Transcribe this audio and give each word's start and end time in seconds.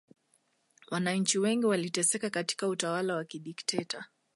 wananchi 0.91 1.39
wengi 1.39 1.65
waliteseka 1.65 2.29
katika 2.29 2.67
utawala 2.67 3.15
wa 3.15 3.23
kidikteta 3.25 4.05